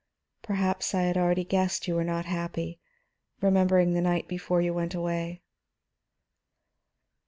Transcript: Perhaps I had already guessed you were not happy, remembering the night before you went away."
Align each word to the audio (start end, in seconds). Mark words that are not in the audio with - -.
Perhaps 0.41 0.95
I 0.95 1.03
had 1.03 1.15
already 1.15 1.43
guessed 1.43 1.87
you 1.87 1.93
were 1.93 2.03
not 2.03 2.25
happy, 2.25 2.79
remembering 3.39 3.93
the 3.93 4.01
night 4.01 4.27
before 4.27 4.59
you 4.59 4.73
went 4.73 4.95
away." 4.95 5.43